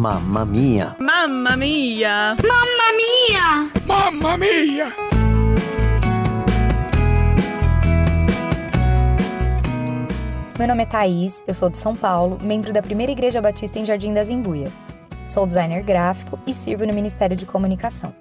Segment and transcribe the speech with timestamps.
[0.00, 0.96] Mamma mia!
[0.98, 2.34] Mamma mia!
[2.42, 3.70] Mamma mia!
[3.86, 4.86] Mamma mia!
[10.58, 13.84] Meu nome é Thaís, eu sou de São Paulo, membro da Primeira Igreja Batista em
[13.84, 14.72] Jardim das Embuias.
[15.28, 18.14] Sou designer gráfico e sirvo no Ministério de Comunicação.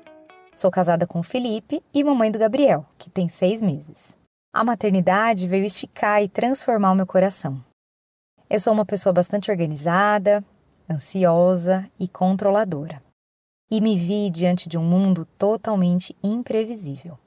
[0.54, 4.18] Sou casada com o Felipe e mamãe do Gabriel, que tem seis meses.
[4.52, 7.64] A maternidade veio esticar e transformar o meu coração.
[8.50, 10.43] Eu sou uma pessoa bastante organizada,
[10.89, 13.02] ansiosa e controladora.
[13.70, 17.18] E me vi diante de um mundo totalmente imprevisível.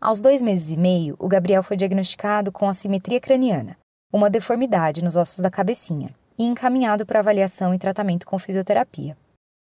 [0.00, 3.76] Aos dois meses e meio, o Gabriel foi diagnosticado com assimetria craniana,
[4.12, 9.16] uma deformidade nos ossos da cabecinha, e encaminhado para avaliação e tratamento com fisioterapia.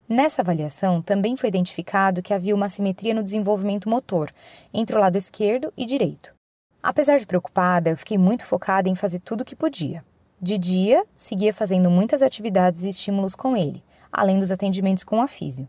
[0.10, 4.32] Nessa avaliação, também foi identificado que havia uma assimetria no desenvolvimento motor
[4.74, 6.34] entre o lado esquerdo e direito.
[6.82, 10.04] Apesar de preocupada, eu fiquei muito focada em fazer tudo o que podia.
[10.42, 15.28] De dia, seguia fazendo muitas atividades e estímulos com ele, além dos atendimentos com a
[15.28, 15.68] físio.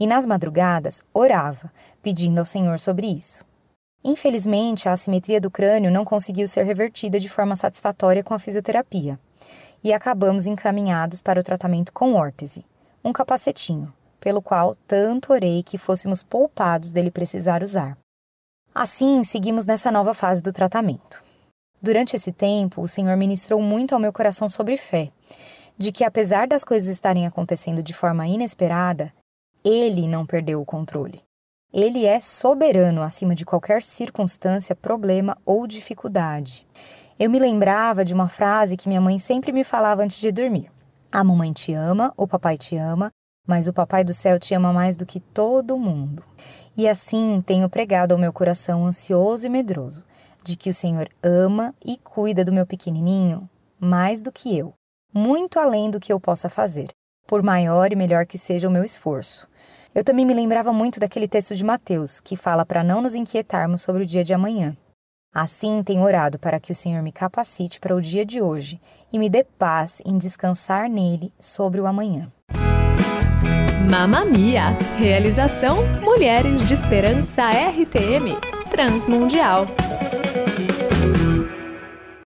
[0.00, 3.44] E nas madrugadas, orava, pedindo ao Senhor sobre isso.
[4.02, 9.18] Infelizmente, a assimetria do crânio não conseguiu ser revertida de forma satisfatória com a fisioterapia,
[9.82, 12.64] e acabamos encaminhados para o tratamento com órtese,
[13.04, 17.96] um capacetinho, pelo qual tanto orei que fôssemos poupados dele precisar usar.
[18.74, 21.22] Assim, seguimos nessa nova fase do tratamento.
[21.80, 25.10] Durante esse tempo, o Senhor ministrou muito ao meu coração sobre fé,
[25.76, 29.12] de que apesar das coisas estarem acontecendo de forma inesperada,
[29.64, 31.22] Ele não perdeu o controle.
[31.72, 36.66] Ele é soberano acima de qualquer circunstância, problema ou dificuldade.
[37.16, 40.72] Eu me lembrava de uma frase que minha mãe sempre me falava antes de dormir:
[41.12, 43.10] A mamãe te ama, o papai te ama,
[43.46, 46.24] mas o papai do céu te ama mais do que todo mundo.
[46.76, 50.07] E assim tenho pregado ao meu coração ansioso e medroso
[50.48, 54.72] de que o Senhor ama e cuida do meu pequenininho mais do que eu,
[55.12, 56.88] muito além do que eu possa fazer,
[57.26, 59.46] por maior e melhor que seja o meu esforço.
[59.94, 63.82] Eu também me lembrava muito daquele texto de Mateus, que fala para não nos inquietarmos
[63.82, 64.74] sobre o dia de amanhã.
[65.34, 68.80] Assim, tenho orado para que o Senhor me capacite para o dia de hoje
[69.12, 72.32] e me dê paz em descansar nele sobre o amanhã.
[73.90, 74.76] Mamma Mia!
[74.98, 78.36] Realização Mulheres de Esperança RTM
[78.70, 79.66] Transmundial.